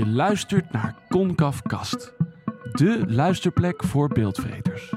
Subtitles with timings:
[0.00, 2.12] Je luistert naar Concaf Kast,
[2.72, 4.92] de luisterplek voor beeldvreters.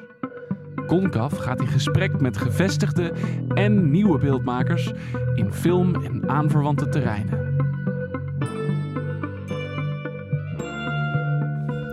[0.87, 3.13] Concaf gaat in gesprek met gevestigde
[3.53, 4.91] en nieuwe beeldmakers
[5.35, 7.57] in film en aanverwante terreinen.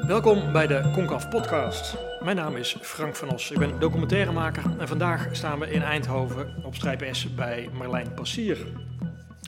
[0.06, 1.96] Welkom bij de Concaf Podcast.
[2.24, 3.50] Mijn naam is Frank van Os.
[3.50, 8.58] Ik ben documentairemaker en vandaag staan we in Eindhoven op Strijp S bij Marlijn Passier.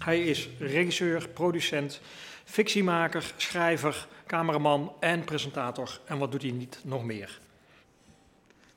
[0.05, 2.01] Hij is regisseur, producent,
[2.45, 6.01] fictiemaker, schrijver, cameraman en presentator.
[6.05, 7.41] En wat doet hij niet nog meer?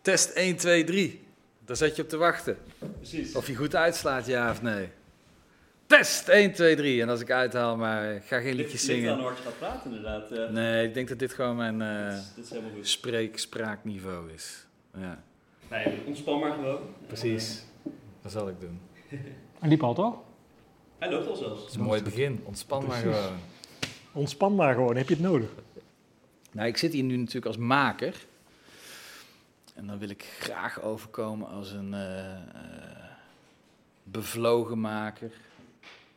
[0.02, 1.24] Test 1, 2, 3.
[1.66, 2.58] Daar zet je op te wachten.
[2.98, 3.36] Precies.
[3.36, 4.90] Of je goed uitslaat, ja of nee.
[5.86, 7.02] Test 1, 2, 3.
[7.02, 9.14] En als ik uithaal, maar ik ga geen liedjes zingen.
[9.16, 10.32] hoe hard je gaat praten, inderdaad.
[10.32, 10.50] eh.
[10.50, 12.88] Nee, ik denk dat dit gewoon mijn Dit eh is- dit is goed.
[12.88, 14.66] spreek, spraakniveau is.
[14.98, 15.24] Ja,
[15.70, 16.80] Nee, ontspan maar gewoon.
[17.08, 17.64] precies.
[18.22, 18.80] Dat zal ik doen.
[19.60, 20.16] Hij liep al toch?
[20.98, 21.60] Hij loopt al zelfs.
[21.62, 22.42] Het is een mooi begin.
[22.44, 23.38] Ontspan maar gewoon.
[24.16, 25.50] Ontspan maar gewoon, heb je het nodig?
[26.52, 28.26] Nou, ik zit hier nu natuurlijk als maker.
[29.74, 32.42] En dan wil ik graag overkomen als een eh, eh,
[34.04, 35.32] bevlogen maker.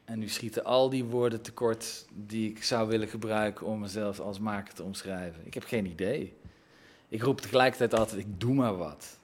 [0.05, 4.39] En nu schieten al die woorden tekort die ik zou willen gebruiken om mezelf als
[4.39, 5.47] maker te omschrijven.
[5.47, 6.33] Ik heb geen idee.
[7.09, 9.19] Ik roep tegelijkertijd altijd, ik doe maar wat.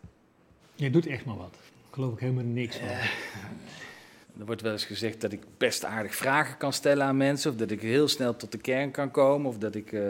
[0.75, 1.57] Je doet echt maar wat.
[1.89, 2.89] Ik geloof ik helemaal niks van.
[4.39, 7.51] Er wordt wel eens gezegd dat ik best aardig vragen kan stellen aan mensen.
[7.51, 9.49] Of dat ik heel snel tot de kern kan komen.
[9.49, 9.93] Of dat ik.
[9.93, 10.01] eh,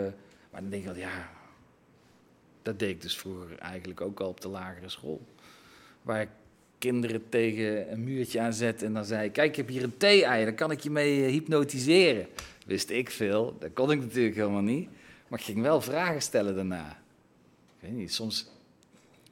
[0.51, 1.31] maar dan denk ik wel, ja.
[2.63, 5.21] Dat deed ik dus vroeger eigenlijk ook al op de lagere school.
[6.03, 6.29] Waar ik
[6.79, 9.97] kinderen tegen een muurtje aan zet en dan zei ik: Kijk, ik heb hier een
[9.97, 12.27] thee-ei, daar kan ik je mee eh, hypnotiseren.
[12.67, 14.89] Wist ik veel, dat kon ik natuurlijk helemaal niet.
[15.29, 16.89] Maar ik ging wel vragen stellen daarna.
[17.79, 18.47] Ik weet niet, soms.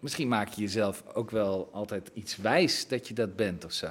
[0.00, 3.90] Misschien maak je jezelf ook wel altijd iets wijs dat je dat bent of zo.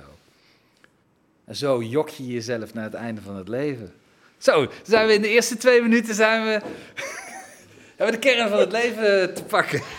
[1.45, 3.93] En zo jok je jezelf naar het einde van het leven.
[4.37, 6.49] Zo, zijn we in de eerste twee minuten zijn we,
[7.95, 9.81] hebben we de kern van het leven te pakken.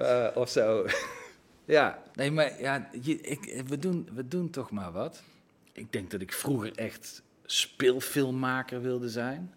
[0.00, 0.86] Eh, of zo.
[1.64, 5.22] ja, nee, maar ja, je, ik, we, doen, we doen toch maar wat.
[5.72, 9.54] Ik denk dat ik vroeger echt speelfilmmaker wilde zijn.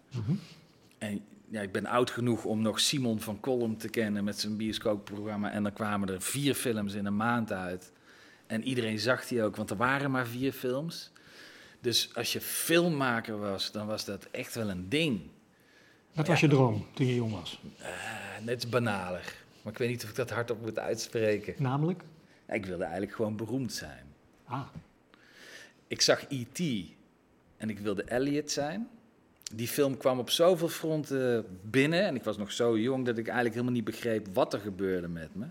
[0.98, 4.56] En ja, ik ben oud genoeg om nog Simon van Kolm te kennen met zijn
[4.56, 5.50] bioscoopprogramma.
[5.50, 7.92] En dan kwamen er vier films in een maand uit.
[8.46, 11.10] En iedereen zag die ook, want er waren maar vier films.
[11.80, 15.20] Dus als je filmmaker was, dan was dat echt wel een ding.
[16.12, 17.60] Dat was je droom toen je jong was.
[17.78, 17.88] Eh,
[18.42, 19.34] net banaler.
[19.62, 21.54] Maar ik weet niet of ik dat hardop moet uitspreken.
[21.58, 22.02] Namelijk?
[22.48, 24.04] Ik wilde eigenlijk gewoon beroemd zijn.
[24.44, 24.66] Ah,
[25.86, 26.58] Ik zag E.T.
[27.56, 28.88] en ik wilde Elliot zijn.
[29.54, 32.04] Die film kwam op zoveel fronten binnen.
[32.06, 35.08] En ik was nog zo jong dat ik eigenlijk helemaal niet begreep wat er gebeurde
[35.08, 35.46] met me.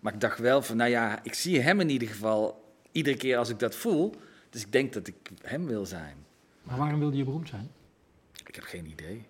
[0.00, 3.36] Maar ik dacht wel van, nou ja, ik zie hem in ieder geval iedere keer
[3.36, 4.14] als ik dat voel.
[4.50, 6.16] Dus ik denk dat ik hem wil zijn.
[6.62, 7.70] maar waarom wilde je beroemd zijn?
[8.46, 9.26] Ik heb geen idee.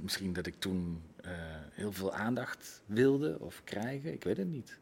[0.00, 1.30] Misschien dat ik toen eh,
[1.70, 4.12] heel veel aandacht wilde of krijgen.
[4.12, 4.78] Ik weet het niet.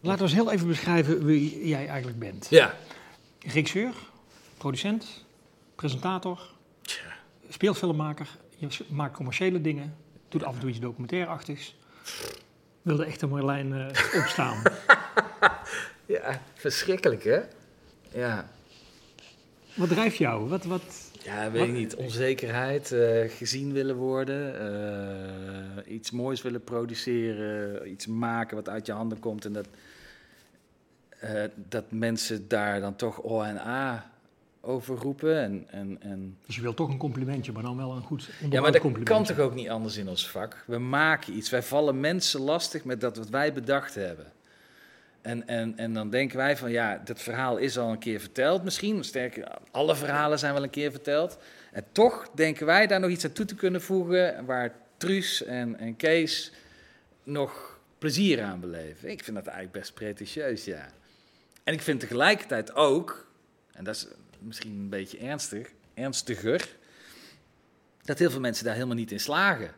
[0.00, 2.46] Laten we eens heel even beschrijven wie jij eigenlijk bent.
[2.50, 2.74] Ja.
[3.38, 3.94] Regisseur,
[4.56, 5.24] producent,
[5.74, 6.50] presentator,
[6.82, 7.16] Tja.
[7.48, 8.28] speelfilmmaker.
[8.56, 9.96] Je maakt commerciële dingen,
[10.28, 11.76] doet af en toe iets documentairachtigs.
[12.82, 13.86] Wilde echt een Marlijn eh,
[14.20, 14.62] opstaan.
[16.06, 17.40] Ja, verschrikkelijk hè?
[18.12, 18.50] Ja.
[19.74, 20.48] Wat drijft jou?
[20.48, 21.10] Wat, wat...
[21.22, 21.94] Ja, weet ik niet.
[21.94, 28.92] Onzekerheid, eh, gezien willen worden, eh, iets moois willen produceren, iets maken wat uit je
[28.92, 29.66] handen komt en dat,
[31.08, 34.09] eh, dat mensen daar dan toch O en A
[34.60, 35.42] over roepen.
[35.42, 36.38] En, en, en...
[36.46, 39.24] Dus je wil toch een complimentje, maar dan wel een goed Ja, maar dat kan
[39.24, 40.64] toch ook niet anders in ons vak?
[40.66, 44.32] We maken iets, wij vallen mensen lastig met dat wat wij bedacht hebben.
[45.20, 48.64] En, en, en dan denken wij van ja, dat verhaal is al een keer verteld
[48.64, 49.04] misschien.
[49.04, 51.38] Sterker, alle verhalen zijn wel een keer verteld.
[51.72, 55.78] En toch denken wij daar nog iets aan toe te kunnen voegen waar Truus en,
[55.78, 56.52] en Kees
[57.22, 59.10] nog plezier aan beleven.
[59.10, 60.88] Ik vind dat eigenlijk best pretentieus, ja.
[61.64, 63.26] En ik vind tegelijkertijd ook,
[63.72, 64.06] en dat is
[64.42, 66.68] misschien een beetje ernstig, ernstiger,
[68.02, 69.70] dat heel veel mensen daar helemaal niet in slagen.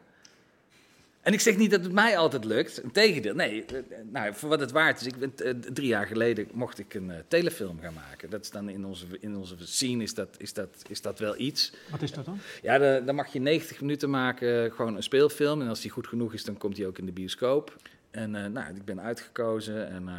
[1.20, 2.82] En ik zeg niet dat het mij altijd lukt.
[2.82, 3.64] Integendeel, nee.
[3.64, 3.79] eh,
[4.11, 5.06] Nou, voor wat het waard is.
[5.06, 8.31] Ik ben, eh, drie jaar geleden mocht ik een eh, telefilm gaan maken.
[8.31, 11.38] Dat is dan in onze, in onze scene is dat, is, dat, is dat wel
[11.38, 11.73] iets.
[11.91, 12.38] Wat is dat dan?
[12.62, 15.61] Ja, dan, dan mag je 90 minuten maken, gewoon een speelfilm.
[15.61, 17.76] En als die goed genoeg is, dan komt die ook in de bioscoop.
[18.12, 20.15] En eh, nou, ik ben uitgekozen en eh,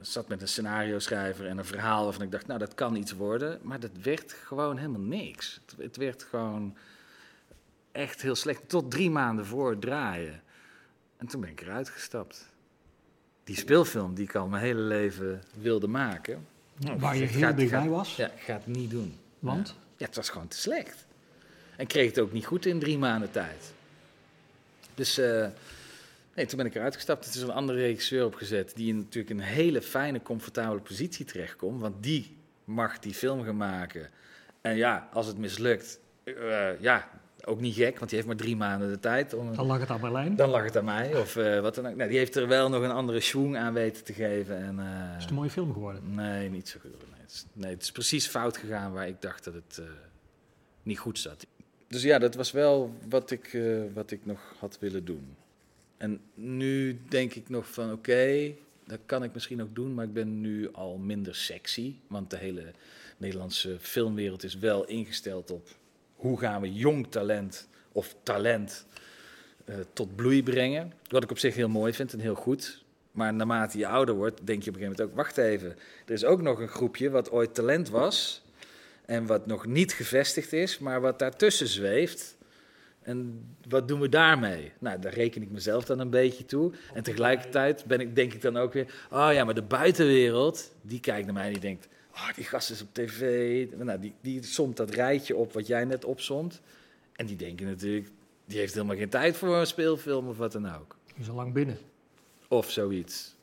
[0.00, 3.12] zat met een scenario schrijver en een verhaal waarvan ik dacht, nou, dat kan iets
[3.12, 3.58] worden.
[3.62, 5.60] Maar dat werd gewoon helemaal niks.
[5.66, 6.76] Het, het werd gewoon
[7.92, 8.68] echt heel slecht.
[8.68, 10.42] Tot drie maanden voor het draaien.
[11.16, 12.46] En toen ben ik eruit gestapt.
[13.44, 16.46] Die speelfilm die ik al mijn hele leven wilde maken.
[16.76, 18.16] nou, Waar je heel gaat- dichtbij gaat- was?
[18.16, 19.18] Ja, ik ga het niet doen.
[19.38, 19.74] Want?
[19.96, 21.06] Ja, het was gewoon te slecht.
[21.76, 23.72] En kreeg het ook niet goed in drie maanden tijd.
[24.94, 25.46] Dus eh,
[26.38, 27.24] nee, toen ben ik eruit gestapt.
[27.24, 28.72] Het is een andere regisseur opgezet.
[28.74, 31.80] Die in natuurlijk een hele fijne, comfortabele positie terechtkomt.
[31.80, 34.10] Want die mag die film gaan maken.
[34.60, 37.08] En ja, als het mislukt, eh, ja,
[37.44, 37.98] ook niet gek.
[37.98, 39.34] Want die heeft maar drie maanden de tijd.
[39.34, 40.36] Om, Dan lag het aan Marlijn.
[40.36, 41.16] dan lag het aan mij.
[41.16, 41.94] Of eh, wat dan ook.
[41.96, 44.56] Nou, die heeft er wel nog een andere schwung aan weten te geven.
[44.56, 46.14] En, eh, Is het een mooie film geworden?
[46.14, 46.90] Nee, niet zo goed.
[46.90, 49.80] Nee het, is, nee, het is precies fout gegaan waar ik dacht dat het
[50.82, 51.46] niet goed zat.
[51.88, 53.58] Dus ja, dat was wel wat ik,
[53.94, 55.36] wat ik nog had willen doen.
[55.98, 58.54] En nu denk ik nog van oké,
[58.86, 61.94] dat kan ik misschien ook doen, maar ik ben nu al minder sexy.
[62.06, 62.72] Want de hele
[63.16, 65.68] Nederlandse filmwereld is wel ingesteld op
[66.16, 68.86] hoe gaan we jong talent of talent
[69.64, 70.92] eh, tot bloei brengen.
[71.08, 72.84] Wat ik op zich heel mooi vind en heel goed.
[73.12, 75.76] Maar naarmate je ouder wordt, denk je op een gegeven moment ook: wacht even.
[76.06, 78.42] Er is ook nog een groepje wat ooit talent was.
[79.06, 82.36] En wat nog niet gevestigd is, maar wat daartussen zweeft.
[83.08, 84.72] En wat doen we daarmee?
[84.78, 86.72] Nou, daar reken ik mezelf dan een beetje toe.
[86.94, 91.00] En tegelijkertijd ben ik, denk ik dan ook weer: oh ja, maar de buitenwereld, die
[91.00, 93.66] kijkt naar mij en die denkt: oh, die gast is op tv.
[93.76, 96.60] Nou, die, die somt dat rijtje op wat jij net opzomt.
[97.12, 98.08] En die denken natuurlijk:
[98.44, 100.96] die heeft helemaal geen tijd voor een speelfilm of wat dan ook.
[101.06, 101.78] Die is al lang binnen.
[102.48, 103.34] Of zoiets.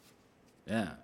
[0.63, 1.03] Ja.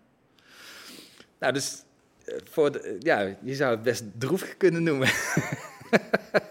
[1.39, 1.83] Nou, dus
[2.25, 5.09] eh, voor de, ja, je zou het best droevig kunnen noemen.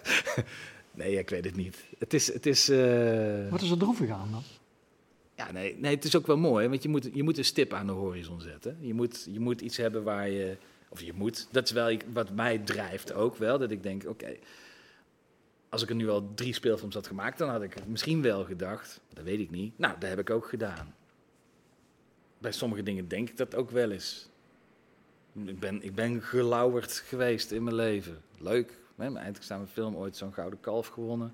[1.10, 1.84] nee, ik weet het niet.
[1.98, 2.32] Het is.
[2.32, 4.42] Het is eh, Wat is er droevig aan dan?
[5.40, 7.72] ja, nee, nee, het is ook wel mooi, want je moet, je moet een stip
[7.72, 8.76] aan de horizon zetten.
[8.80, 10.56] Je moet, je moet iets hebben waar je.
[10.88, 11.48] Of je moet.
[11.50, 13.58] Dat is wel wat mij drijft ook wel.
[13.58, 14.36] Dat ik denk: oké.
[15.68, 19.00] als ik er nu al drie speelfilms had gemaakt, dan had ik misschien wel gedacht.
[19.12, 19.78] Dat weet ik niet.
[19.78, 20.94] Nou, dat heb ik ook gedaan.
[22.38, 24.28] Bij sommige dingen denk ik dat ook wel eens.
[25.44, 28.22] Ik ben, ik ben gelauwerd geweest in mijn leven.
[28.38, 28.78] Leuk.
[29.00, 31.32] Mijn eindexamenfilm ooit zo'n gouden kalf gewonnen.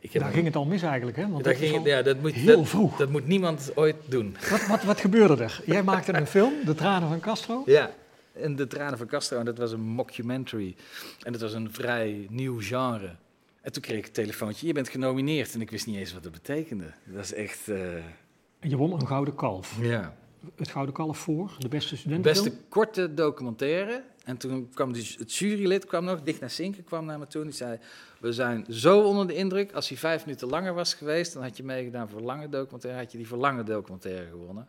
[0.00, 1.28] Ik Daar ging het al mis eigenlijk, hè?
[1.28, 2.96] Want daar dat ging, ja, dat, moet, heel dat, vroeg.
[2.96, 4.36] dat moet niemand ooit doen.
[4.50, 5.60] Wat, wat, wat gebeurde er?
[5.66, 7.62] Jij maakte een film, De Tranen van Castro.
[7.66, 7.90] Ja.
[8.32, 10.76] En De Tranen van Castro, en dat was een mockumentary.
[11.22, 13.14] En dat was een vrij nieuw genre.
[13.60, 15.54] En toen kreeg ik een telefoontje, je bent genomineerd.
[15.54, 16.92] En ik wist niet eens wat dat betekende.
[17.04, 17.68] Dat is echt...
[17.68, 19.76] En je won een Gouden Kalf.
[19.80, 20.14] ja.
[20.56, 22.44] Het Gouden Kalf voor, de beste De studentenfilm.
[22.44, 24.02] beste korte documentaire.
[24.24, 27.40] En toen kwam die, het jurylid kwam nog, Dicht naar Zinken kwam naar me toe.
[27.40, 27.78] En die zei,
[28.20, 29.72] we zijn zo onder de indruk.
[29.72, 33.00] Als hij vijf minuten langer was geweest, dan had je meegedaan voor lange documentaire.
[33.00, 34.68] Had je die voor lange documentaire gewonnen.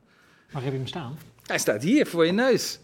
[0.52, 1.18] Waar heb je hem staan?
[1.46, 2.80] Hij staat hier voor je neus.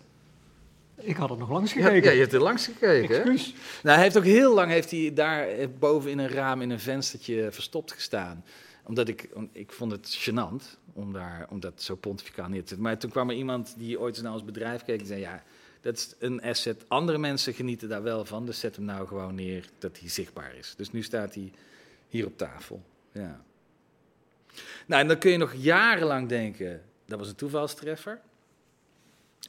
[0.95, 2.03] Ik had het nog langs gekeken.
[2.03, 3.15] ja, je hebt er langs gekeken.
[3.15, 3.53] Excuus.
[3.83, 6.69] Nou, hij heeft ook heel lang heeft hij daar eh, boven in een raam in
[6.69, 8.43] een venstertje verstopt gestaan.
[8.83, 12.81] Omdat ik, ik vond het gênant om, daar, om dat zo pontificaal neer te zetten.
[12.85, 15.19] Maar toen kwam er iemand die ooit naar ons bedrijf keek en zei...
[15.19, 15.43] ja,
[15.81, 16.85] dat is een asset.
[16.87, 20.55] Andere mensen genieten daar wel van, dus zet hem nou gewoon neer dat hij zichtbaar
[20.55, 20.73] is.
[20.77, 21.51] Dus nu staat hij
[22.07, 22.83] hier op tafel.
[23.11, 23.41] Ja.
[24.85, 28.21] Nou, en dan kun je nog jarenlang denken, dat was een toevalstreffer.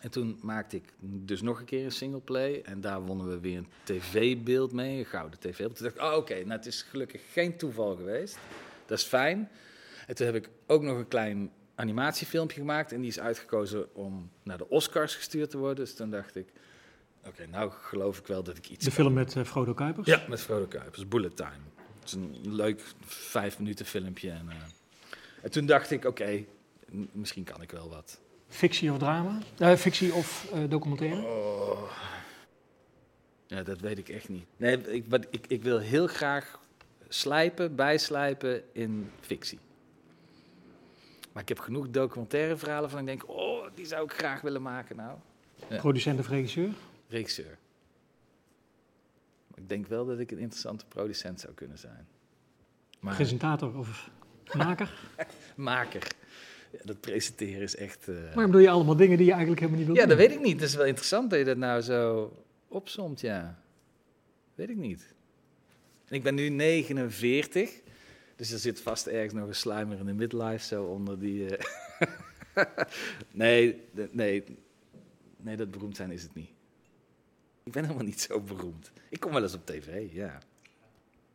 [0.00, 2.62] En toen maakte ik dus nog een keer een singleplay.
[2.64, 5.78] En daar wonnen we weer een tv-beeld mee, een gouden tv-beeld.
[5.82, 8.38] Dacht ik, oh, oké, nou het is gelukkig geen toeval geweest.
[8.86, 9.48] Dat is fijn.
[10.06, 11.50] En toen heb ik ook nog een klein
[11.80, 12.92] animatiefilmpje gemaakt.
[12.92, 15.84] En die is uitgekozen om naar de Oscars gestuurd te worden.
[15.84, 16.52] Dus toen dacht ik,
[17.26, 18.84] oké, nou geloof ik wel dat ik iets...
[18.84, 20.06] De film met eh, Frodo Kuipers.
[20.06, 21.62] Ja, met Frodo Kuipers, Bullet Time.
[22.00, 24.30] Het is een leuk vijf minuten filmpje.
[24.30, 24.56] En, eh,
[25.42, 26.44] en toen dacht ik, oké,
[27.12, 28.20] misschien kan ik wel wat.
[28.48, 29.38] Fictie of drama?
[29.58, 31.22] Eh, fictie of documentaire?
[31.22, 31.90] Oh.
[33.46, 34.44] Ja, dat weet ik echt niet.
[34.56, 36.60] Nee, ik, wat, ik, ik wil heel graag
[37.08, 39.58] slijpen, bijslijpen in fictie.
[41.32, 44.62] Maar ik heb genoeg documentaire verhalen van ik denk, oh, die zou ik graag willen
[44.62, 45.18] maken nou.
[45.68, 45.76] Ja.
[45.76, 46.70] Producent of regisseur?
[47.08, 47.58] Regisseur.
[49.46, 52.06] Maar ik denk wel dat ik een interessante producent zou kunnen zijn.
[53.00, 54.10] Maar Presentator of
[54.52, 54.92] maker?
[55.56, 56.06] maker.
[56.72, 58.08] Ja, dat presenteren is echt...
[58.08, 60.18] eh, Maar dan doe je allemaal dingen die je eigenlijk helemaal niet wilt Ja, dat
[60.18, 60.60] weet ik niet.
[60.60, 62.32] Het is wel interessant dat je dat nou zo
[62.68, 63.58] opsomt, ja.
[64.54, 65.14] Weet ik niet.
[66.08, 67.70] En ik ben nu 49,
[68.40, 71.56] dus er zit vast ergens nog een slimer in de midlife zo onder die...
[71.56, 71.64] eh,
[73.30, 74.44] nee, nee,
[75.36, 76.50] nee, dat beroemd zijn is het niet.
[77.62, 78.90] Ik ben helemaal niet zo beroemd.
[79.08, 80.38] Ik kom wel eens op tv, ja.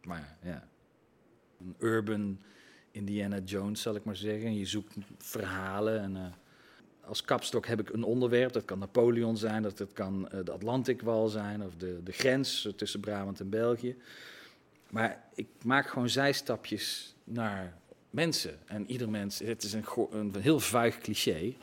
[0.04, 0.68] Maar ja,
[1.60, 2.40] een urban
[2.92, 4.56] Indiana Jones zal ik maar zeggen.
[4.58, 6.16] Je zoekt verhalen en...
[6.16, 6.26] eh,
[7.02, 8.54] als kapstok heb ik een onderwerp.
[8.54, 12.70] Dat kan Napoleon zijn, dat, dat kan eh, de Atlantikwal zijn of de, de grens
[12.76, 13.98] tussen Brabant en België.
[14.89, 17.77] Maar ik maak gewoon zijstapjes naar
[18.10, 18.60] mensen.
[18.65, 21.54] En ieder mens, het is een, een heel vuig cliché,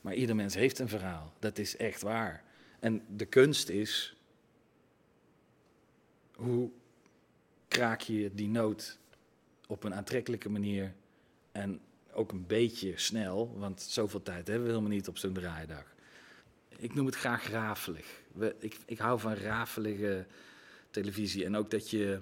[0.00, 1.32] maar ieder mens heeft een verhaal.
[1.38, 2.44] Dat is echt waar.
[2.80, 4.16] En de kunst is
[6.34, 6.70] hoe
[7.68, 8.98] kraak je die noot
[9.66, 10.94] op een aantrekkelijke manier
[11.52, 11.80] en
[12.12, 15.84] ook een beetje snel, want zoveel tijd hebben we helemaal niet op zo'n draaidag.
[16.76, 18.22] Ik noem het graag rafelig.
[18.32, 20.26] We, ik, ik hou van rafelige
[20.90, 22.20] televisie en ook dat je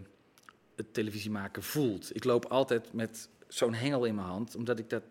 [0.76, 2.16] het televisie maken voelt.
[2.16, 5.02] Ik loop altijd met zo'n hengel in mijn hand, omdat ik dat,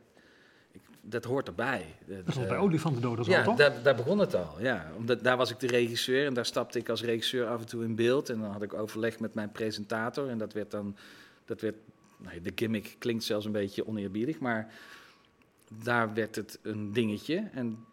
[0.71, 1.95] ik, dat hoort erbij.
[2.05, 3.57] Dat is al eh, bij olifantendoders al, ja, toch?
[3.57, 4.61] daar, daar begon het al.
[4.61, 4.91] Ja.
[4.97, 7.83] Omdat, daar was ik de regisseur en daar stapte ik als regisseur af en toe
[7.83, 8.29] in beeld.
[8.29, 10.29] En dan had ik overleg met mijn presentator.
[10.29, 10.95] En dat werd dan,
[11.45, 11.75] dat werd,
[12.17, 14.73] nou, de gimmick klinkt zelfs een beetje oneerbiedig, maar
[15.83, 17.49] daar werd het een dingetje.
[17.53, 17.85] En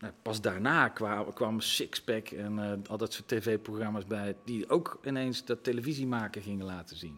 [0.00, 5.44] nou, pas daarna kwamen kwam Sixpack en al dat soort tv-programma's bij, die ook ineens
[5.44, 7.16] dat televisie maken gingen laten zien.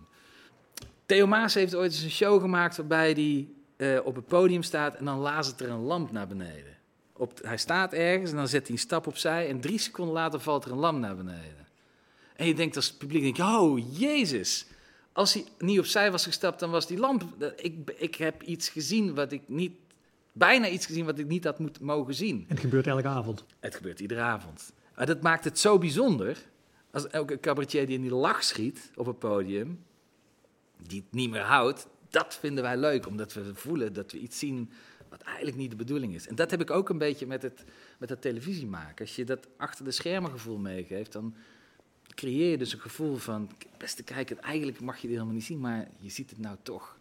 [1.06, 4.94] Theo Maas heeft ooit eens een show gemaakt waarbij hij eh, op het podium staat
[4.94, 6.76] en dan lazert er een lamp naar beneden.
[7.12, 10.40] Op, hij staat ergens en dan zet hij een stap opzij en drie seconden later
[10.40, 11.66] valt er een lamp naar beneden.
[12.36, 14.66] En je denkt als publiek, denk je, oh jezus,
[15.12, 17.24] als hij niet opzij was gestapt, dan was die lamp...
[17.56, 19.72] Ik, ik heb iets gezien wat ik niet,
[20.32, 22.38] bijna iets gezien wat ik niet had moet, mogen zien.
[22.40, 23.44] En het gebeurt elke avond.
[23.60, 24.72] Het gebeurt iedere avond.
[24.96, 26.38] Maar dat maakt het zo bijzonder.
[26.90, 29.84] Als elke cabaretier die in die lach schiet op het podium,
[30.86, 34.38] die het niet meer houdt, dat vinden wij leuk, omdat we voelen dat we iets
[34.38, 34.70] zien
[35.08, 36.26] wat eigenlijk niet de bedoeling is.
[36.26, 37.64] En dat heb ik ook een beetje met het,
[37.98, 39.04] met het televisie maken.
[39.04, 41.34] Als je dat achter de schermen gevoel meegeeft, dan
[42.14, 45.60] creëer je dus een gevoel van, beste kijker, eigenlijk mag je dit helemaal niet zien,
[45.60, 46.98] maar je ziet het nou toch.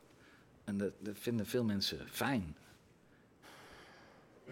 [0.64, 2.56] En dat, dat vinden veel mensen fijn.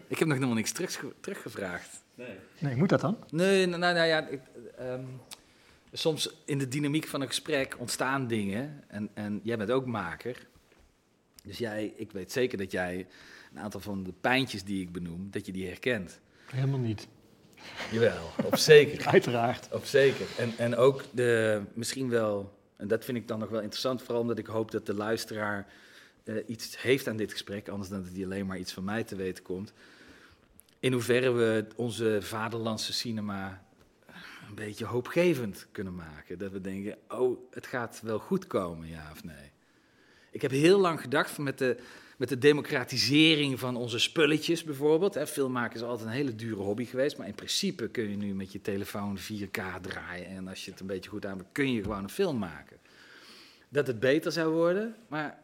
[0.09, 2.03] Ik heb nog helemaal niks terug, teruggevraagd.
[2.15, 2.35] Nee.
[2.59, 3.17] Nee, moet dat dan?
[3.29, 4.41] Nee, nou, nou, nou ja, ik,
[4.77, 5.05] ehm,
[5.91, 8.83] soms in de dynamiek van een gesprek ontstaan dingen.
[8.87, 10.47] En, en jij bent ook maker.
[11.43, 13.07] Dus jij, ik weet zeker dat jij
[13.53, 16.19] een aantal van de pijntjes die ik benoem, dat je die herkent.
[16.45, 17.07] Helemaal niet.
[17.91, 19.07] Jawel, op zeker.
[19.15, 19.67] Uiteraard.
[19.71, 20.25] Op zeker.
[20.37, 24.21] En, en ook de, misschien wel, en dat vind ik dan nog wel interessant, vooral
[24.21, 25.67] omdat ik hoop dat de luisteraar
[26.23, 29.03] eh, iets heeft aan dit gesprek, anders dan dat hij alleen maar iets van mij
[29.03, 29.73] te weten komt.
[30.79, 33.63] In hoeverre we onze vaderlandse cinema
[34.48, 36.38] een beetje hoopgevend kunnen maken.
[36.38, 39.51] Dat we denken, oh, het gaat wel goed komen, ja of nee.
[40.31, 41.77] Ik heb heel lang gedacht met de,
[42.17, 45.13] met de democratisering van onze spulletjes bijvoorbeeld.
[45.13, 48.33] Hè, filmmaken is altijd een hele dure hobby geweest, maar in principe kun je nu
[48.33, 50.27] met je telefoon 4K draaien.
[50.27, 52.77] En als je het een beetje goed aanpakt, kun je gewoon een film maken.
[53.69, 55.39] Dat het beter zou worden, maar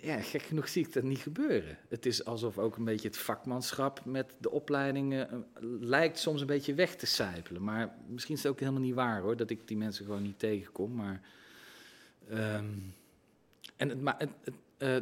[0.00, 1.78] ja, gek genoeg zie ik dat niet gebeuren.
[1.88, 5.38] Het is alsof ook een beetje het vakmanschap met de opleidingen eh,
[5.80, 7.64] lijkt soms een beetje weg te sijpelen.
[7.64, 10.38] Maar misschien is het ook helemaal niet waar hoor, dat ik die mensen gewoon niet
[10.38, 10.94] tegenkom.
[10.94, 11.20] Maar,
[12.28, 12.74] ehm,
[13.76, 14.30] en het, maar het,
[14.76, 14.96] eh,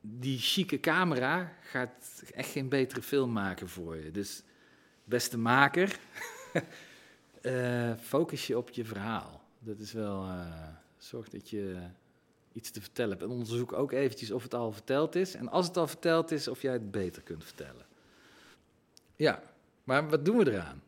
[0.00, 4.10] die chique camera gaat echt geen betere film maken voor je.
[4.10, 4.42] Dus
[5.04, 5.98] beste maker,
[7.40, 9.42] eh, focus je op je verhaal.
[9.58, 10.26] Dat is wel,
[10.98, 11.76] zorg dat je
[12.58, 13.22] iets te vertellen hebt.
[13.22, 15.34] En onderzoek ook eventjes of het al verteld is.
[15.34, 17.86] En als het al verteld is, of jij het beter kunt vertellen.
[19.16, 19.42] Ja,
[19.84, 20.82] maar wat doen we eraan?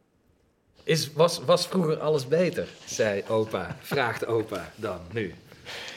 [0.83, 5.35] Is, was, was vroeger alles beter, zei opa, vraagt opa dan nu.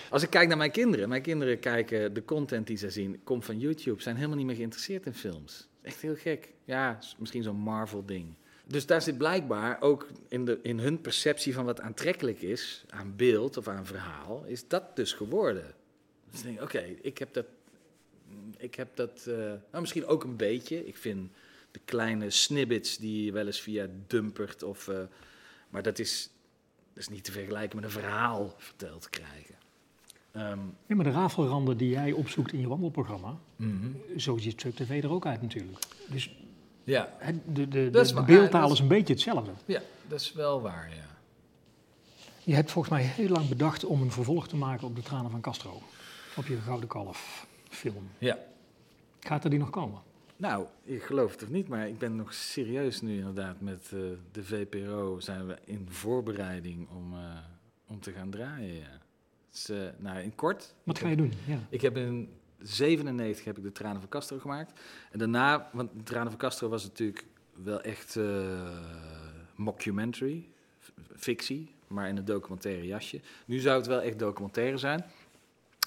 [0.09, 3.45] Als ik kijk naar mijn kinderen, mijn kinderen kijken de content die ze zien, komt
[3.45, 5.67] van YouTube, zijn helemaal niet meer geïnteresseerd in films.
[5.81, 6.49] Echt heel gek.
[6.63, 8.35] Ja, misschien zo'n Marvel-ding.
[8.67, 13.15] Dus daar zit blijkbaar ook in, de, in hun perceptie van wat aantrekkelijk is aan
[13.15, 15.73] beeld of aan verhaal, is dat dus geworden.
[16.31, 17.45] Dus ik denk, oké, ik heb dat,
[18.57, 20.87] ik heb dat eh, nou, misschien ook een beetje.
[20.87, 21.31] Ik vind
[21.71, 24.99] de kleine snippets die je wel eens via Dumpert of, eh,
[25.69, 26.29] maar dat is,
[26.93, 29.55] dat is niet te vergelijken met een verhaal verteld te krijgen.
[30.31, 33.87] Ehm, Ja, maar de rafelranden die jij opzoekt in je wandelprogramma, mhm.
[34.17, 35.79] zo ziet Trip TV er ook uit natuurlijk.
[36.07, 36.35] Dus
[36.83, 37.13] Ja,
[37.53, 39.51] de, de, Dat is de, beeldtaal Ja, is een beetje hetzelfde.
[39.65, 41.01] ja, dat is wel waar, ja.
[42.43, 45.31] Je hebt volgens mij heel lang bedacht om een vervolg te maken op de tranen
[45.31, 45.81] van Castro.
[46.35, 48.07] Op je Gouden Kalf film.
[48.17, 48.37] Ja.
[49.19, 50.01] Gaat er die nog komen?
[50.37, 53.99] Nou, ik geloof het of niet, maar ik ben nog serieus nu inderdaad met eh,
[54.31, 55.19] de VPRO.
[55.19, 57.19] Zijn we in voorbereiding om, eh,
[57.87, 58.99] om te gaan draaien, ja.
[59.51, 60.73] Dus, eh, nou, in kort.
[60.83, 61.33] Wat ga heb- je doen?
[61.45, 61.59] Ja.
[61.69, 62.29] Ik heb in
[62.63, 64.79] 97 heb ik de Tranen van Castro gemaakt.
[65.11, 67.25] En daarna, want de Tranen van Castro was natuurlijk
[67.63, 68.77] wel echt eh,
[69.55, 70.49] mockumentary,
[71.15, 73.21] fictie, maar in een documentaire jasje.
[73.45, 75.05] Nu zou het wel echt documentaire zijn.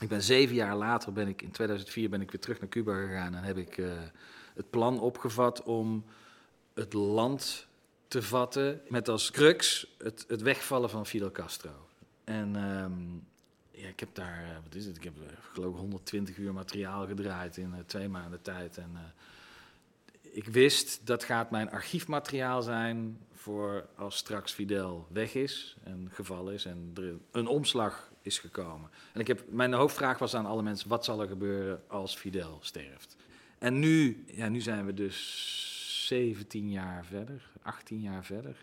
[0.00, 3.06] Ik ben zeven jaar later, ben ik, in 2004 ben ik weer terug naar Cuba
[3.06, 3.87] gegaan en heb ik eh,
[4.54, 6.04] het plan opgevat om
[6.75, 7.66] het land
[8.09, 11.71] te vatten met als crux het, het wegvallen van Fidel Castro.
[12.25, 12.92] En ehm,
[13.76, 16.52] ja, ik heb daar, eh, wat is het, ik heb eh, geloof ik 120 uur
[16.52, 18.76] materiaal gedraaid in eh, twee maanden tijd.
[18.78, 18.90] En
[20.21, 26.54] ik wist, dat gaat mijn archiefmateriaal zijn voor als straks Fidel weg is en gevallen
[26.54, 28.90] is en er een omslag is gekomen.
[29.12, 32.59] En ik heb, mijn hoofdvraag was aan alle mensen, wat zal er gebeuren als Fidel
[32.61, 33.16] sterft?
[33.59, 38.56] En nu, ja, nu zijn we dus 17 jaar verder, 18 jaar verder.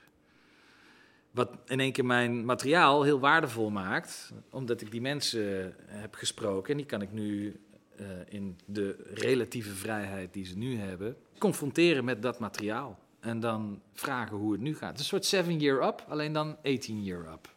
[1.33, 6.71] Wat in één keer mijn materiaal heel waardevol maakt, omdat ik die mensen heb gesproken.
[6.71, 7.59] En die kan ik nu
[7.95, 12.99] eh, in de relatieve vrijheid die ze nu hebben, confronteren met dat materiaal.
[13.19, 14.89] En dan vragen hoe het nu gaat.
[14.89, 17.49] Het is een soort seven year up, alleen dan 18 year up.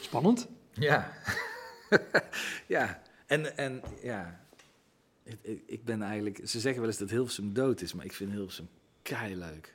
[0.00, 0.48] Spannend.
[0.72, 1.12] Ja.
[2.66, 3.02] ja.
[3.26, 4.40] En, en ja.
[5.22, 6.40] Ik, ik, ben eigenlijk.
[6.44, 8.68] Ze zeggen wel eens dat Hilversum dood is, maar ik vind Hilversum
[9.02, 9.74] kei leuk.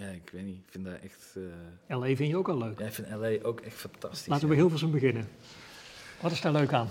[0.00, 0.56] Ja, ik weet niet.
[0.58, 1.36] Ik vind dat echt.
[1.86, 2.78] eh, LA vind je ook al leuk.
[2.78, 4.26] ja, ik vind LA ook echt fantastisch.
[4.26, 5.28] Laten we bij Hilversum beginnen.
[6.20, 6.88] Wat is daar leuk aan?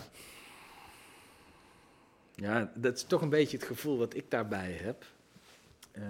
[2.36, 5.06] Ja, dat is toch een beetje het gevoel wat ik daarbij heb.
[5.92, 6.04] Eh,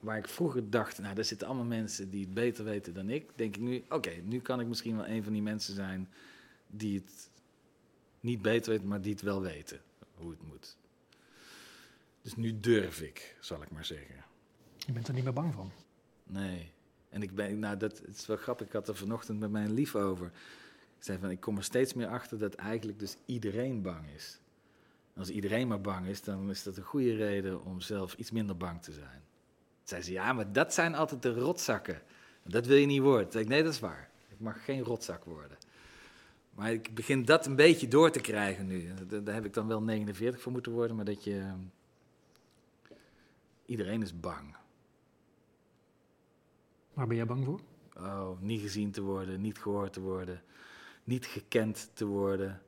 [0.00, 3.30] waar ik vroeger dacht, nou, daar zitten allemaal mensen die het beter weten dan ik.
[3.34, 6.08] Denk ik nu, oké, nu kan ik misschien wel een van die mensen zijn
[6.66, 7.28] die het
[8.20, 9.80] niet beter weten, maar die het wel weten
[10.14, 10.76] hoe het moet.
[12.22, 14.24] Dus nu durf ik, zal ik maar zeggen.
[14.86, 15.70] Je bent er niet meer bang van.
[16.24, 16.72] Nee.
[17.08, 18.66] En ik ben, nou, dat het is wel grappig.
[18.66, 20.26] Ik had er vanochtend met mijn lief over.
[20.98, 24.40] Ik zei van, ik kom er steeds meer achter dat eigenlijk dus iedereen bang is.
[25.16, 28.56] Als iedereen maar bang is, dan is dat een goede reden om zelf iets minder
[28.56, 29.22] bang te zijn.
[29.82, 32.02] Zei ze, ja, maar dat zijn altijd de rotzakken.
[32.42, 33.32] Dat wil je niet worden.
[33.32, 34.10] Zei ik, nee, dat is waar.
[34.28, 35.58] Ik mag geen rotzak worden.
[36.54, 38.94] Maar ik begin dat een beetje door te krijgen nu.
[39.22, 41.52] Daar heb ik dan wel 49 voor moeten worden, maar dat je...
[43.66, 44.56] Iedereen is bang.
[46.94, 47.60] Waar ben jij bang voor?
[47.96, 50.42] Oh, niet gezien te worden, niet gehoord te worden,
[51.04, 52.62] niet gekend te worden.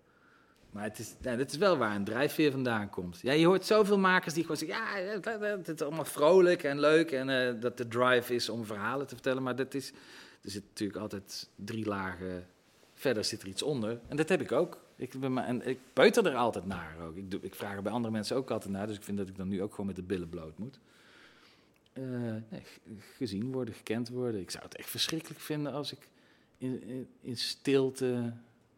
[0.71, 3.21] Maar het is, nou, het is wel waar een drijfveer vandaan komt.
[3.21, 5.17] Ja, je hoort zoveel makers die gewoon zeggen, ja,
[5.57, 9.15] het, is allemaal vrolijk en leuk en eh, dat de drive is om verhalen te
[9.15, 9.43] vertellen.
[9.43, 9.93] Maar dat is,
[10.43, 12.47] er zit natuurlijk altijd drie lagen
[12.95, 14.01] verder zit er iets onder.
[14.09, 14.79] En dat heb ik ook.
[14.97, 17.17] Ik, ben maar, en ik peuter er altijd naar ook.
[17.17, 19.37] Ik, ik vraag er bij andere mensen ook altijd naar, dus ik vind dat ik
[19.37, 20.79] dan nu ook gewoon met de billen bloot moet.
[21.95, 22.35] Eh,
[23.17, 24.41] gezien worden, gekend worden.
[24.41, 26.09] Ik zou het echt verschrikkelijk vinden als ik
[26.59, 28.33] in, in, in stilte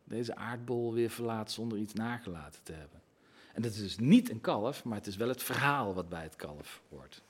[0.04, 3.00] deze aardbol weer verlaat zonder iets nagelaten te hebben.
[3.54, 6.22] En dat is dus niet een kalf, maar het is wel het verhaal wat bij
[6.22, 7.22] het kalf hoort.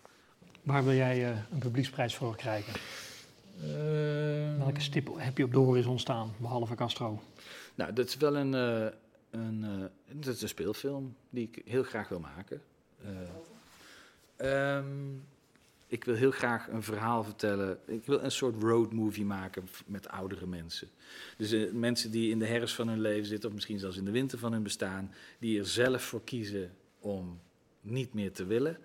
[0.62, 2.72] Waar wil jij eh, een publieksprijs voor krijgen?
[4.58, 7.22] Welke stip heb je op de horizon staan, behalve Castro?
[7.76, 8.92] Nou, dat is wel een, eh,
[9.30, 12.62] een, eh, dat is een speelfilm die ik heel graag wil maken.
[13.04, 13.10] Eh,
[14.36, 14.86] ehm,
[15.86, 17.78] ik wil heel graag een verhaal vertellen.
[17.86, 20.88] Ik wil een soort roadmovie maken met oudere mensen.
[21.36, 24.04] Dus eh, mensen die in de herfst van hun leven zitten, of misschien zelfs in
[24.04, 27.40] de winter van hun bestaan, die er zelf voor kiezen om
[27.80, 28.78] niet meer te willen.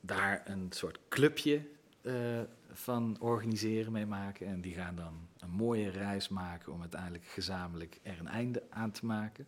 [0.00, 1.62] Daar een soort clubje
[2.00, 2.40] eh,
[2.72, 4.46] van organiseren, mee maken.
[4.46, 8.90] En die gaan dan een mooie reis maken om uiteindelijk gezamenlijk er een einde aan
[8.90, 9.46] te maken.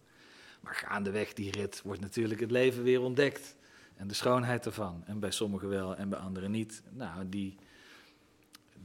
[0.60, 3.56] Maar gaandeweg die rit wordt natuurlijk het leven weer ontdekt.
[3.96, 5.02] En de schoonheid ervan.
[5.06, 6.82] En bij sommigen wel en bij anderen niet.
[6.90, 7.56] Nou, die,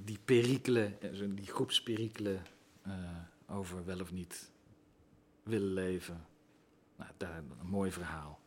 [0.04, 2.42] die perikelen, eh, die groepsperikelen
[2.82, 2.94] eh,
[3.48, 4.50] over wel of niet
[5.44, 6.26] willen leven.
[6.96, 8.40] Nou, daar een mooi verhaal.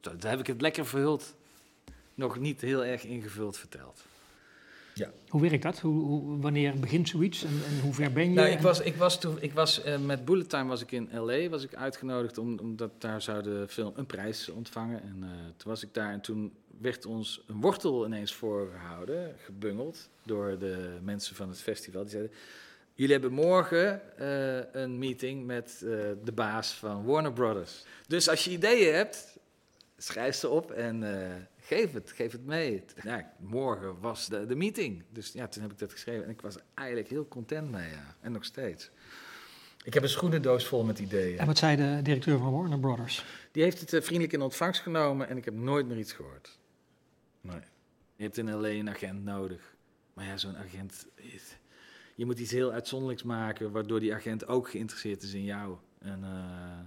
[0.00, 1.34] Daar heb ik het lekker verhuld.
[2.14, 4.04] Nog niet heel erg ingevuld verteld.
[5.28, 5.78] Hoe werkt dat?
[5.78, 8.34] Hoe, hoe, wanneer begint zoiets en, en hoe ver ben je?
[8.34, 11.08] Nou, ik was, ik was, toen, ik was eh, met Bullet Time was ik in
[11.12, 11.48] L.A.
[11.48, 15.02] was ik uitgenodigd om, omdat daar zou de film een prijs ontvangen.
[15.02, 20.08] En eh, toen was ik daar en toen werd ons een wortel ineens voorgehouden, gebungeld
[20.22, 22.02] door de mensen van het festival.
[22.02, 22.32] Die zeiden,
[22.94, 25.90] jullie hebben morgen eh, een meeting met eh,
[26.24, 27.84] de baas van Warner Brothers.
[28.06, 29.36] Dus als je ideeën hebt,
[29.98, 31.34] schrijf ze op en eh,
[31.66, 32.84] geef het, geef het mee.
[33.02, 35.02] Ja, morgen was de, de meeting.
[35.10, 38.16] Dus ja, toen heb ik dat geschreven en ik was eigenlijk heel content mee, ja.
[38.20, 38.90] En nog steeds.
[39.84, 41.38] Ik heb een schoenendoos vol met ideeën.
[41.38, 43.24] En wat zei de directeur van Warner Brothers?
[43.52, 46.58] Die heeft het eh, vriendelijk in ontvangst genomen en ik heb nooit meer iets gehoord.
[47.40, 47.60] Nee.
[48.16, 48.68] Je hebt in L.A.
[48.68, 49.74] een agent nodig.
[50.14, 51.06] Maar ja, zo'n agent...
[51.14, 51.56] is-
[52.14, 53.70] Je moet iets heel uitzonderlijks maken...
[53.70, 55.76] waardoor die agent ook geïnteresseerd is in jou.
[55.98, 56.78] En, eh,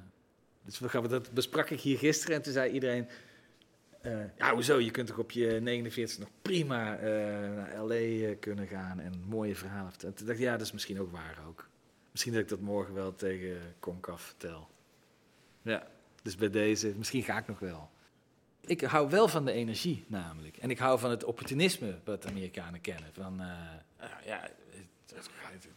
[0.66, 3.08] dus we gaan, dat besprak ik hier gisteren en toen zei iedereen...
[4.02, 4.80] eh, ja, hoezo?
[4.80, 7.10] Je kunt toch op je 49 nog prima eh,
[7.56, 7.94] naar L.A.
[7.96, 10.16] eh, kunnen gaan en mooie verhalen vertellen.
[10.16, 11.68] Toen dacht ik, ja, dat is misschien ook waar ook.
[12.12, 14.68] Misschien dat ik dat morgen wel tegen Concaf vertel.
[15.62, 15.88] Ja.
[16.24, 17.90] Dus bij deze, misschien ga ik nog wel.
[18.62, 20.58] Ik hou wel van de energie namelijk.
[20.58, 23.10] En ik hou van het opportunisme wat de Amerikanen kennen.
[23.14, 23.36] Van,
[24.26, 24.86] ja, het,
[25.16, 25.30] het-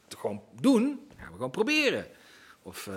[0.05, 2.07] het gewoon doen, gaan we gewoon proberen.
[2.63, 2.91] Of,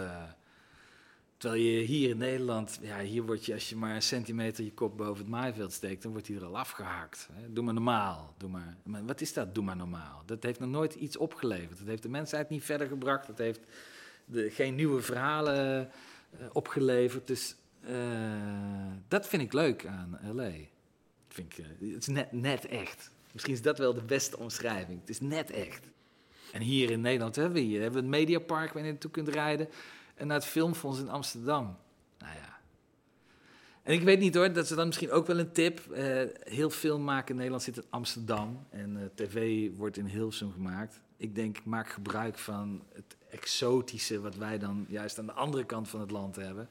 [1.37, 4.73] Terwijl je hier in Nederland, ja, hier word je als je maar een centimeter je
[4.73, 7.29] kop boven het maaiveld steekt, dan wordt hij er al afgehakt.
[7.47, 8.33] Doe maar normaal.
[8.37, 8.77] Doe maar.
[8.83, 9.05] maar.
[9.05, 9.55] Wat is dat?
[9.55, 10.23] Doe maar normaal.
[10.25, 11.77] Dat heeft nog nooit iets opgeleverd.
[11.77, 13.27] Dat heeft de mensheid niet verder gebracht.
[13.27, 13.59] Dat heeft
[14.25, 15.91] de, geen nieuwe verhalen
[16.39, 17.27] eh, opgeleverd.
[17.27, 17.93] Dus eh,
[19.07, 20.51] dat vind ik leuk aan LA.
[21.27, 23.11] Vind ik, eh, het is net, net echt.
[23.31, 24.99] Misschien is dat wel de beste omschrijving.
[24.99, 25.85] Het is net echt.
[26.51, 29.27] En hier in Nederland hebben we hier hebben we het Mediapark waar je naartoe kunt
[29.27, 29.67] rijden.
[30.15, 31.77] En naar het Filmfonds in Amsterdam.
[32.17, 32.57] Nou ja.
[33.83, 35.81] En ik weet niet hoor, dat is dan misschien ook wel een tip.
[35.91, 38.65] Uh, heel film maken in Nederland zit in Amsterdam.
[38.69, 41.01] En uh, tv wordt in Hilversum gemaakt.
[41.17, 45.89] Ik denk, maak gebruik van het exotische wat wij dan juist aan de andere kant
[45.89, 46.69] van het land hebben.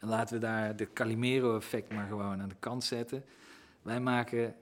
[0.00, 3.24] En laten we daar de Calimero-effect maar gewoon aan de kant zetten.
[3.82, 4.54] Wij maken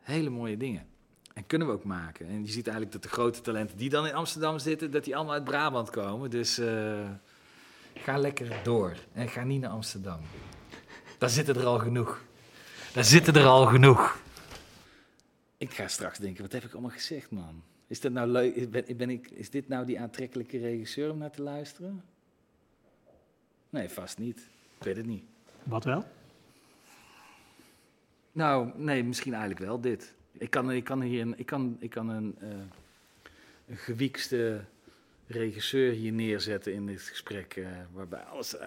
[0.00, 0.86] hele mooie dingen.
[1.34, 2.26] En kunnen we ook maken.
[2.26, 5.16] En je ziet eigenlijk dat de grote talenten die dan in Amsterdam zitten, dat die
[5.16, 6.30] allemaal uit Brabant komen.
[6.30, 7.10] Dus uh,
[8.02, 8.96] ga lekker door.
[9.12, 10.20] En ga niet naar Amsterdam.
[11.18, 12.22] Daar zitten er al genoeg.
[12.92, 14.22] Daar zitten er al genoeg.
[15.56, 17.62] Ik ga straks denken, wat heb ik allemaal gezegd, man?
[17.86, 18.70] Is, dat nou leuk?
[18.70, 22.04] Ben, ben ik, is dit nou die aantrekkelijke regisseur om naar te luisteren?
[23.70, 24.38] Nee, vast niet.
[24.78, 25.24] Ik weet het niet.
[25.62, 26.04] Wat wel?
[28.32, 30.14] Nou, nee, misschien eigenlijk wel dit.
[30.32, 32.48] Ik kan, ik kan hier een, ik kan, ik kan een, uh,
[33.66, 34.64] een gewiekste
[35.30, 38.66] regisseur hier neerzetten in dit gesprek, uh, waarbij alles uh,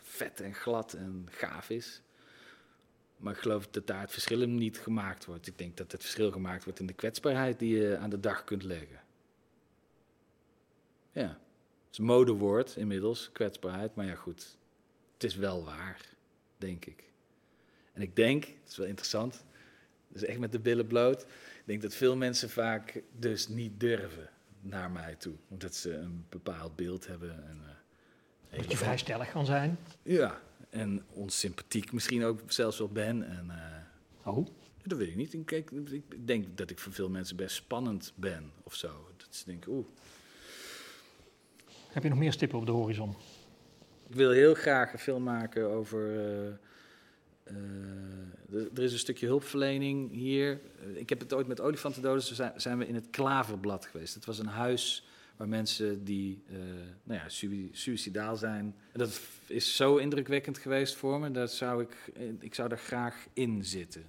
[0.00, 2.02] vet en glad en gaaf is.
[3.16, 5.46] Maar ik geloof dat daar het verschil niet gemaakt wordt.
[5.46, 8.44] Ik denk dat het verschil gemaakt wordt in de kwetsbaarheid die je aan de dag
[8.44, 9.00] kunt leggen.
[11.12, 13.94] Ja, het is een modewoord inmiddels, kwetsbaarheid.
[13.94, 14.56] Maar ja, goed,
[15.14, 16.00] het is wel waar,
[16.58, 17.04] denk ik.
[17.92, 19.44] En ik denk, het is wel interessant,
[20.08, 21.22] dus echt met de billen bloot.
[21.22, 24.30] Ik denk dat veel mensen vaak dus niet durven
[24.68, 25.34] naar mij toe.
[25.48, 27.48] Omdat ze een bepaald beeld hebben.
[27.48, 27.60] En,
[28.50, 29.78] uh, dat je vrij stellig kan zijn.
[30.02, 33.28] Ja, en onsympathiek misschien ook zelfs wel ben.
[33.28, 33.46] En,
[34.24, 34.46] uh, oh?
[34.82, 35.32] Dat weet ik niet.
[35.32, 39.08] Ik, denk dat ik voor veel mensen best spannend ben of zo.
[39.16, 39.86] Dat ze denken, oeh.
[41.88, 43.14] Heb je nog meer stippen op de horizon?
[44.08, 46.14] Ik wil heel graag een film maken over...
[46.46, 46.52] Uh,
[48.74, 50.60] er is een stukje hulpverlening hier.
[50.94, 54.14] ik heb het ooit met olifantendoders, zijn, zijn we in het Klaverblad geweest.
[54.14, 55.06] Het was een huis
[55.36, 56.56] waar mensen die uh,
[57.02, 57.28] nou ja,
[57.72, 58.74] suicidaal zijn.
[58.92, 63.26] En dat is zo indrukwekkend geweest voor me, dat zou ik, ik zou daar graag
[63.32, 64.04] in zitten.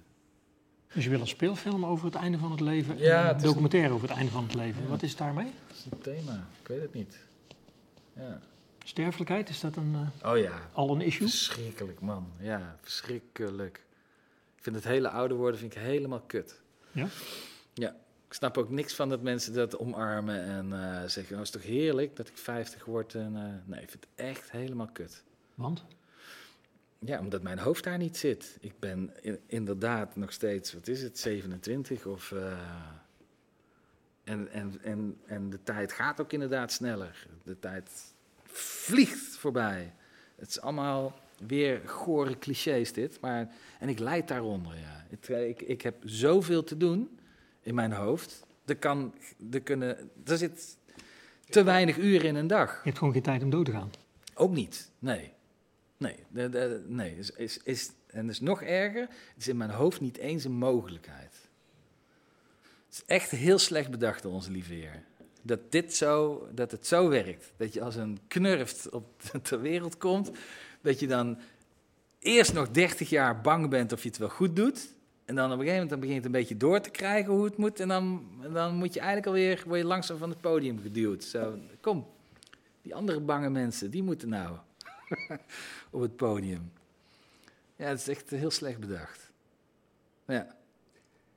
[0.94, 2.98] Dus je wil een speelfilm over het einde van het leven?
[2.98, 4.82] Ja, een documentaire over het einde van het leven.
[4.82, 4.88] Ja.
[4.88, 5.50] Wat is daarmee?
[5.66, 7.18] Dat is een thema, ik weet het niet.
[8.16, 8.40] Ja.
[8.88, 10.70] Sterfelijkheid, is dat een, uh, oh ja.
[10.72, 11.28] al een issue?
[11.28, 12.32] Verschrikkelijk, man.
[12.40, 13.76] Ja, verschrikkelijk.
[14.56, 16.60] Ik vind het hele ouder worden vind ik helemaal kut.
[16.92, 17.06] Ja?
[17.74, 17.88] Ja.
[18.26, 21.62] Ik snap ook niks van dat mensen dat omarmen en uh, zeggen: oh, is toch
[21.62, 23.14] heerlijk dat ik 50 word.
[23.14, 25.24] En, uh, nee, ik vind het echt helemaal kut.
[25.54, 25.84] Want?
[26.98, 28.56] Ja, omdat mijn hoofd daar niet zit.
[28.60, 32.32] Ik ben in, inderdaad nog steeds, wat is het, 27 of.
[34.24, 37.26] En, en, en, en de tijd gaat ook inderdaad sneller.
[37.44, 38.16] De tijd
[38.52, 39.92] vliegt voorbij.
[40.36, 43.20] Het is allemaal weer gore clichés dit.
[43.20, 45.06] Maar, en ik leid daaronder, ja.
[45.10, 47.18] Ik, ik, ik heb zoveel te doen
[47.62, 48.46] in mijn hoofd.
[48.64, 49.14] Er, kan,
[49.50, 50.76] er, kunnen, er zit
[51.48, 52.72] te weinig uren in een dag.
[52.72, 53.90] Je hebt gewoon geen tijd om dood te gaan.
[54.34, 55.32] Ook niet, nee.
[55.96, 57.16] Nee, de, de, nee.
[57.16, 60.44] Is, is, is, en dat is nog erger, het is in mijn hoofd niet eens
[60.44, 61.34] een mogelijkheid.
[62.86, 65.04] Het is echt heel slecht bedacht door onze lieve Heer.
[65.48, 67.52] Dat, dit zo, dat het zo werkt.
[67.56, 70.30] Dat je als een knurft op ter wereld komt,
[70.80, 71.38] dat je dan
[72.18, 74.92] eerst nog 30 jaar bang bent of je het wel goed doet.
[75.24, 77.44] En dan op een gegeven moment dan begint het een beetje door te krijgen hoe
[77.44, 77.80] het moet.
[77.80, 81.24] En dan, dan moet je eigenlijk alweer word je langzaam van het podium geduwd.
[81.24, 82.06] Zo, kom,
[82.82, 84.56] die andere bange mensen, die moeten nou
[85.90, 86.72] op het podium.
[87.76, 89.30] Ja, het is echt heel slecht bedacht.
[90.26, 90.57] Ja.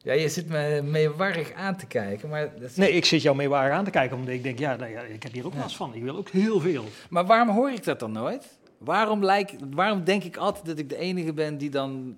[0.03, 2.51] Ja, je zit me meewarig aan te kijken, maar...
[2.59, 2.75] Dat is...
[2.75, 5.23] Nee, ik zit jou meewarig aan te kijken, omdat ik denk, ja, nou ja ik
[5.23, 5.93] heb hier ook last van.
[5.93, 6.85] Ik wil ook heel veel.
[7.09, 8.59] Maar waarom hoor ik dat dan nooit?
[8.77, 12.17] Waarom, lijk, waarom denk ik altijd dat ik de enige ben die dan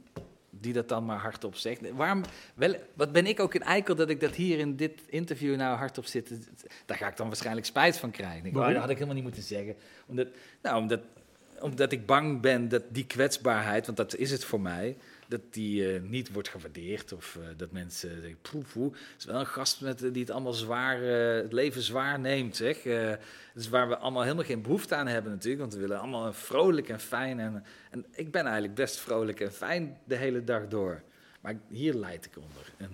[0.63, 1.91] die dat dan maar hardop zegt.
[1.95, 2.21] Waarom,
[2.55, 5.77] wel, wat ben ik ook een eikel dat ik dat hier in dit interview nou
[5.77, 6.31] hardop zit.
[6.85, 8.45] Daar ga ik dan waarschijnlijk spijt van krijgen.
[8.45, 9.75] Ik, oh, dat had ik helemaal niet moeten zeggen.
[10.05, 10.27] Omdat,
[10.61, 10.99] nou, omdat,
[11.59, 14.97] omdat ik bang ben dat die kwetsbaarheid, want dat is het voor mij,
[15.33, 17.13] dat die uh, niet wordt gewaardeerd.
[17.13, 21.01] Of uh, dat mensen denken, Het is wel een gast met, die het allemaal zwaar,
[21.01, 22.81] het leven zwaar neemt, zeg.
[23.53, 25.61] dus waar we allemaal helemaal geen behoefte aan hebben natuurlijk.
[25.61, 27.39] Want we willen allemaal vrolijk en fijn.
[27.39, 31.01] En, en ik ben eigenlijk best vrolijk en fijn de hele dag door.
[31.41, 32.73] Maar hier leid ik onder.
[32.77, 32.91] En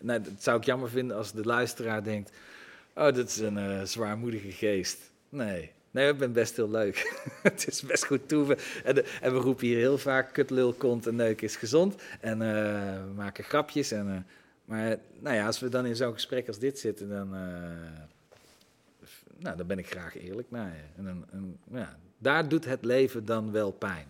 [0.00, 2.32] nou, dat zou ik jammer vinden als de luisteraar denkt...
[2.94, 5.12] Oh, dat is een zwaarmoedige geest.
[5.28, 7.20] Nee, Nee, ik ben best heel leuk.
[7.42, 8.56] het is best goed toeven.
[8.84, 11.94] En, de- en we roepen hier heel vaak kutlul, kont en neuk is gezond.
[12.20, 13.90] En eh, we maken grapjes.
[13.90, 14.18] En, eh,
[14.64, 17.40] maar nou ja, als we dan in zo'n gesprek als dit zitten, dan, eh,
[19.38, 20.82] nou, dan ben ik graag eerlijk naar je.
[20.96, 24.06] En dan, en, ja, daar doet het leven dan wel pijn.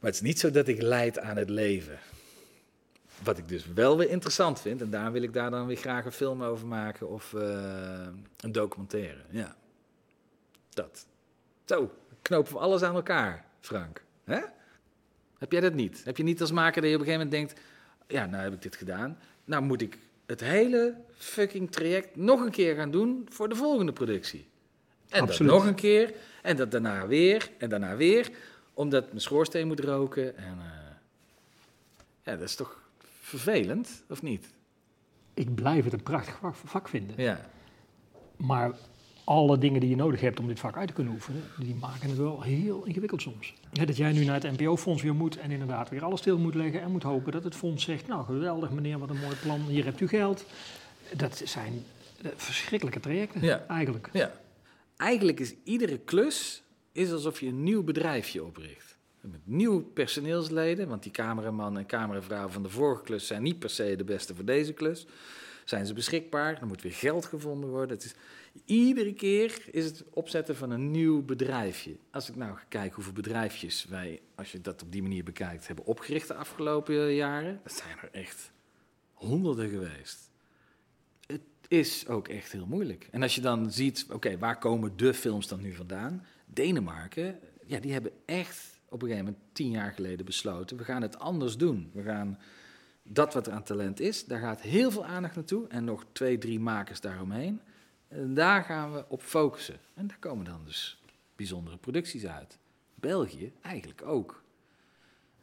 [0.00, 1.98] Maar het is niet zo dat ik leid aan het leven.
[3.22, 6.04] Wat ik dus wel weer interessant vind, en daar wil ik daar dan weer graag
[6.04, 8.06] een film over maken of eh,
[8.40, 9.18] een documentaire.
[9.30, 9.56] Ja,
[10.74, 11.06] dat.
[11.64, 11.90] Zo,
[12.22, 14.02] knopen we alles aan elkaar, Frank.
[14.24, 14.40] Hè?
[15.38, 16.04] Heb jij dat niet?
[16.04, 17.66] Heb je niet als maker dat je op een gegeven moment denkt,
[18.06, 19.18] ja, nou heb ik dit gedaan.
[19.44, 23.92] Nou moet ik het hele fucking traject nog een keer gaan doen voor de volgende
[23.92, 24.48] productie.
[25.08, 25.50] En Absoluut.
[25.50, 28.30] dat nog een keer, en dat daarna weer, en daarna weer,
[28.74, 30.36] omdat mijn schoorsteen moet roken.
[30.36, 30.94] En, eh,
[32.22, 32.80] ja, dat is toch
[33.20, 34.50] vervelend, of niet?
[35.34, 37.22] Ik blijf het een prachtig vak, vak vinden.
[37.22, 37.50] Ja.
[38.36, 38.72] Maar
[39.30, 42.08] alle dingen die je nodig hebt om dit vak uit te kunnen oefenen, die maken
[42.08, 43.54] het wel heel ingewikkeld soms.
[43.72, 46.80] Dat jij nu naar het NPO-fonds weer moet en inderdaad weer alles stil moet leggen
[46.80, 49.84] en moet hopen dat het fonds zegt, nou geweldig meneer, wat een mooi plan, hier
[49.84, 50.44] hebt u geld.
[51.16, 51.84] Dat zijn
[52.22, 53.64] eh, verschrikkelijke trajecten Ja.
[53.68, 54.08] eigenlijk.
[54.12, 54.32] Ja.
[54.96, 56.62] Eigenlijk is iedere klus
[56.92, 58.96] is alsof je een nieuw bedrijfje opricht.
[59.20, 63.70] Met nieuwe personeelsleden, want die cameraman en cameravrouw van de vorige klus zijn niet per
[63.70, 65.06] se de beste voor deze klus.
[65.70, 66.60] Zijn ze beschikbaar?
[66.60, 67.96] Er moet weer geld gevonden worden.
[67.96, 68.14] Het is,
[68.64, 71.96] iedere keer is het opzetten van een nieuw bedrijfje.
[72.10, 75.66] Als ik nou ga kijken hoeveel bedrijfjes wij, als je dat op die manier bekijkt,
[75.66, 78.52] hebben opgericht de afgelopen jaren, dat zijn er echt
[79.12, 80.30] honderden geweest
[81.26, 83.08] het is ook echt heel moeilijk.
[83.10, 86.26] En als je dan ziet, oké, waar komen de films dan nu vandaan?
[86.46, 91.02] Denemarken, ja, die hebben echt op een gegeven moment tien jaar geleden besloten, we gaan
[91.02, 91.90] het anders doen.
[91.92, 92.38] We gaan
[93.12, 96.38] dat wat er aan talent is, daar gaat heel veel aandacht naartoe en nog twee,
[96.38, 97.60] drie makers daaromheen.
[98.08, 99.78] En daar gaan we op focussen.
[99.94, 101.02] En daar komen dan dus
[101.36, 102.58] bijzondere producties uit.
[102.94, 104.42] België eigenlijk ook.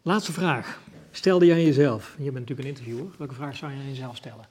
[0.01, 0.81] Laatste vraag.
[1.11, 4.15] Stelde jij aan jezelf, je bent natuurlijk een interviewer, welke vraag zou je aan jezelf
[4.15, 4.49] stellen?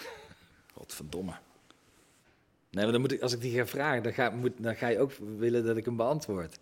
[0.74, 1.34] Godverdomme.
[2.70, 4.86] Nee, maar dan moet ik, als ik die ga vragen, dan ga, moet, dan ga
[4.86, 6.58] je ook willen dat ik hem beantwoord.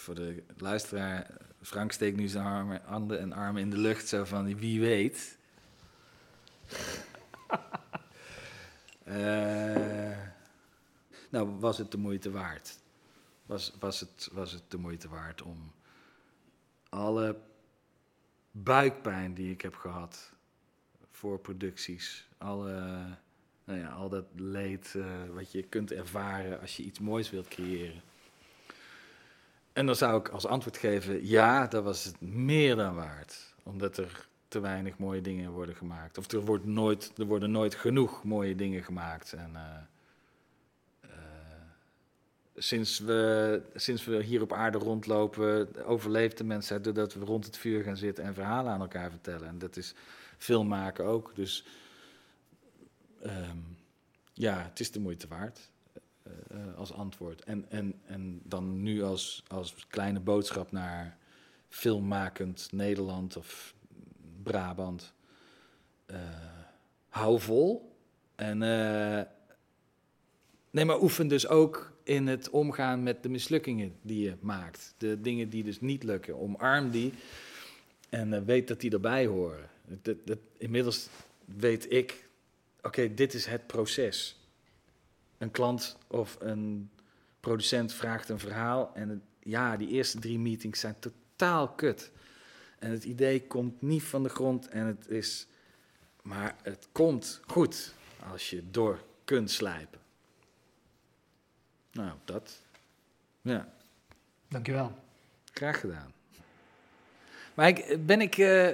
[0.00, 1.30] Voor de luisteraar,
[1.62, 5.38] Frank steekt nu zijn armen, handen en armen in de lucht, zo van wie weet.
[9.04, 10.18] Eh,
[11.30, 12.78] nou, was het de moeite waard?
[13.46, 15.72] Was, was, het, was het de moeite waard om
[16.88, 17.36] alle
[18.50, 20.32] buikpijn die ik heb gehad
[21.10, 22.28] voor producties.
[22.38, 22.72] Alle,
[23.64, 27.48] nou ja, al dat leed eh, wat je kunt ervaren als je iets moois wilt
[27.48, 28.02] creëren.
[29.72, 33.54] En dan zou ik als antwoord geven, ja, dat was het meer dan waard.
[33.62, 36.18] Omdat er te weinig mooie dingen worden gemaakt.
[36.18, 39.32] Of er, wordt nooit, er worden nooit genoeg mooie dingen gemaakt.
[39.32, 39.76] En, eh,
[41.00, 41.10] eh,
[42.56, 47.56] sinds, we, sinds we hier op aarde rondlopen, overleeft de mensheid doordat we rond het
[47.56, 49.48] vuur gaan zitten en verhalen aan elkaar vertellen.
[49.48, 49.94] En dat is
[50.38, 51.32] film maken ook.
[51.34, 51.66] Dus
[53.22, 53.58] ehm,
[54.32, 55.70] ja, het is de moeite waard
[56.50, 57.44] eh, eh, als antwoord.
[57.44, 61.16] En, en, en dan nu als, als kleine boodschap naar
[61.68, 63.74] filmmakend Nederland of
[64.42, 65.12] Brabant.
[66.06, 66.16] Eh,
[67.08, 67.94] hou vol.
[68.34, 68.58] En
[70.70, 74.94] nee, maar oefen dus ook in het omgaan met de mislukkingen die je maakt.
[74.98, 76.38] De dingen die dus niet lukken.
[76.38, 77.12] Omarm die
[78.08, 79.68] en weet dat die erbij horen.
[80.02, 81.08] Dat, dat, inmiddels
[81.44, 82.28] weet ik,
[82.82, 84.39] oké, dit is het proces.
[85.40, 86.90] Een klant of een
[87.40, 92.10] producent vraagt een verhaal en het- ja, die eerste drie meetings zijn totaal kut.
[92.78, 95.46] En het idee komt niet van de grond en het is,
[96.22, 97.94] maar het komt goed
[98.30, 100.00] als je door kunt slijpen.
[101.92, 102.62] Nou, dat.
[103.42, 103.72] Ja,
[104.48, 104.98] Dankjewel.
[105.52, 106.12] graag gedaan.
[107.54, 108.68] Maar ik, ben ik, eh,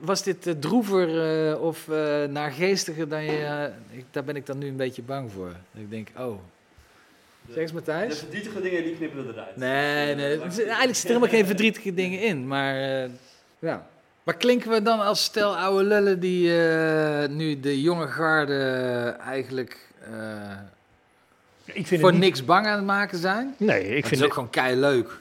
[0.00, 1.08] was dit eh, droever
[1.50, 5.32] eh, of eh naargeestiger dan je, ik, daar ben ik dan nu een beetje bang
[5.32, 5.52] voor.
[5.74, 6.38] Ik denk, oh,
[7.48, 8.18] zeg eens De Matthijs.
[8.18, 9.56] verdrietige dingen die knippen we eruit.
[9.56, 13.10] Nee, nee, zit- eigenlijk zitten er helemaal geen verdrietige dingen in, maar eh,
[13.58, 13.86] ja.
[14.22, 19.78] Maar klinken we dan als stel oude lullen die eh, nu de jonge garde eigenlijk
[20.00, 20.50] eh,
[21.64, 22.28] Ik vind voor het niet...
[22.28, 23.54] niks bang aan het maken zijn?
[23.58, 24.26] Nee, ik het vind is het...
[24.26, 25.18] ook gewoon kei leuk.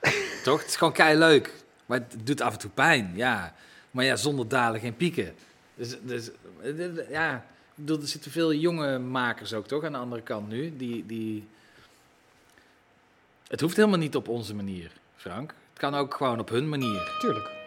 [0.44, 0.58] Toch?
[0.60, 1.50] Het is gewoon kei leuk.
[1.86, 3.54] Maar het doet af en toe pijn, ja.
[3.94, 5.34] Maar ja, zonder dalen geen pieken.
[5.74, 6.30] Dus, dus
[7.10, 7.46] ja,
[7.86, 10.76] er zitten veel jonge makers ook toch aan de andere kant nu.
[10.76, 11.46] Die, die...
[13.46, 15.54] Het hoeft helemaal niet op onze manier, Frank.
[15.70, 17.16] Het kan ook gewoon op hun manier.
[17.20, 17.63] Tuurlijk.